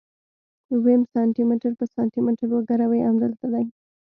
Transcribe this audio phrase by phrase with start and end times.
[0.83, 3.65] ويم سانتي متر په سانتي متر وګروئ امدلته دي.